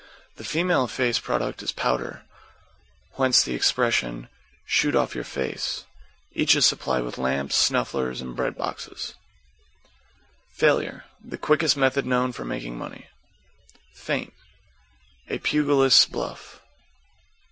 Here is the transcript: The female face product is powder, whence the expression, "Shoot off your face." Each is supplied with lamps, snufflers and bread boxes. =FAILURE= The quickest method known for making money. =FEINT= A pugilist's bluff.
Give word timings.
The 0.37 0.43
female 0.43 0.87
face 0.87 1.19
product 1.19 1.61
is 1.61 1.71
powder, 1.71 2.23
whence 3.17 3.43
the 3.43 3.53
expression, 3.53 4.29
"Shoot 4.65 4.95
off 4.95 5.13
your 5.13 5.23
face." 5.23 5.83
Each 6.33 6.55
is 6.55 6.65
supplied 6.65 7.03
with 7.03 7.19
lamps, 7.19 7.55
snufflers 7.55 8.19
and 8.19 8.35
bread 8.35 8.57
boxes. 8.57 9.13
=FAILURE= 10.53 11.03
The 11.23 11.37
quickest 11.37 11.77
method 11.77 12.07
known 12.07 12.31
for 12.31 12.43
making 12.43 12.79
money. 12.79 13.09
=FEINT= 13.93 14.33
A 15.29 15.37
pugilist's 15.37 16.07
bluff. 16.07 16.61